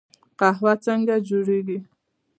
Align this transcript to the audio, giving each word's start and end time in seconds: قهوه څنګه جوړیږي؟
قهوه 0.39 0.73
څنګه 0.85 1.15
جوړیږي؟ 1.27 1.77